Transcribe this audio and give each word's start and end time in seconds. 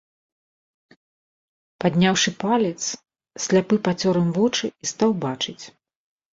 Падняўшы 1.85 2.29
палец, 2.45 2.73
сляпы 3.47 3.75
пацёр 3.91 4.13
ім 4.25 4.29
вочы 4.41 4.65
і 4.73 4.85
стаў 4.97 5.11
бачыць. 5.31 5.59